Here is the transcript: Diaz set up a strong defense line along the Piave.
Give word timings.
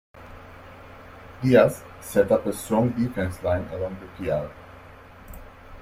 Diaz 1.43 1.83
set 1.99 2.31
up 2.31 2.47
a 2.47 2.53
strong 2.53 2.89
defense 2.89 3.43
line 3.43 3.67
along 3.71 3.97
the 3.99 4.07
Piave. 4.17 4.51